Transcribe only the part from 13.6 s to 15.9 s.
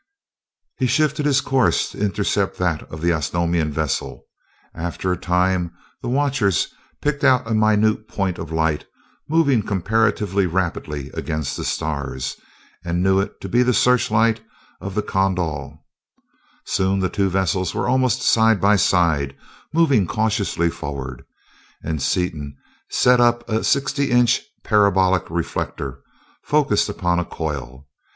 the searchlight of the Kondal.